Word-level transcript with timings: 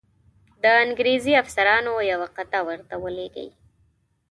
د 0.61 0.63
انګرېزي 0.83 1.33
افسرانو 1.43 1.93
یوه 2.11 2.27
قطعه 2.37 2.61
ورته 2.67 2.95
ولیږي. 3.03 3.47